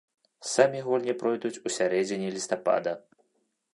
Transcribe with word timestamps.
Самі 0.51 0.79
гульні 0.87 1.15
пройдуць 1.21 1.53
ў 1.53 1.67
сярэдзіне 1.77 2.33
лістапада. 2.39 2.91